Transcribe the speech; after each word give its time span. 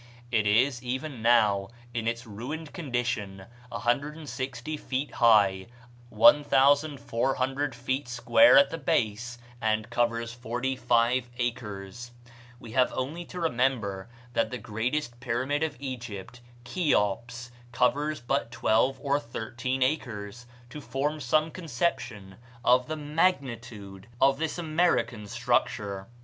It 0.31 0.47
is 0.47 0.81
even 0.81 1.21
now, 1.21 1.67
in 1.93 2.07
its 2.07 2.25
ruined 2.25 2.73
condition, 2.73 3.45
160 3.69 4.75
feet 4.75 5.11
high, 5.11 5.67
1400 6.09 7.75
feet 7.75 8.07
square 8.07 8.57
at 8.57 8.71
the 8.71 8.79
base, 8.79 9.37
and 9.61 9.91
covers 9.91 10.33
forty 10.33 10.75
five 10.75 11.29
acres; 11.37 12.09
we 12.59 12.71
have 12.71 12.91
only 12.93 13.25
to 13.25 13.39
remember 13.39 14.09
that 14.33 14.49
the 14.49 14.57
greatest 14.57 15.19
pyramid 15.19 15.61
of 15.61 15.77
Egypt, 15.79 16.41
Cheops, 16.65 17.51
covers 17.71 18.19
but 18.19 18.49
twelve 18.49 18.97
or 18.99 19.19
thirteen 19.19 19.83
acres, 19.83 20.47
to 20.71 20.81
form 20.81 21.19
some 21.19 21.51
conception 21.51 22.37
of 22.65 22.87
the 22.87 22.97
magnitude 22.97 24.07
of 24.19 24.39
this 24.39 24.57
American 24.57 25.27
structure. 25.27 26.07